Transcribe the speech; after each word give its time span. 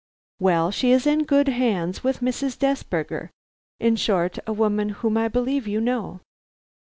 Well, 0.39 0.71
she 0.71 0.89
is 0.91 1.05
in 1.05 1.25
good 1.25 1.47
hands; 1.47 2.03
with 2.03 2.21
Mrs. 2.21 2.57
Desberger, 2.57 3.29
in 3.79 3.95
short; 3.97 4.39
a 4.47 4.51
woman 4.51 4.89
whom 5.05 5.15
I 5.15 5.27
believe 5.27 5.67
you 5.67 5.79
know." 5.79 6.21